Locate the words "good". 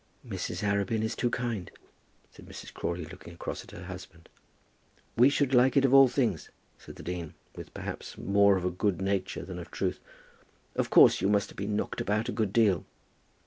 8.79-8.99, 12.31-12.51